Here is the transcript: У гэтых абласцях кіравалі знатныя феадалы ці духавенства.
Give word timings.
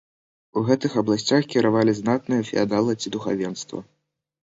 У 0.59 0.63
гэтых 0.69 0.95
абласцях 1.01 1.47
кіравалі 1.53 1.97
знатныя 2.01 2.49
феадалы 2.51 3.01
ці 3.01 3.07
духавенства. 3.19 3.89